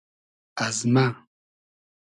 [0.63, 1.05] از مۂ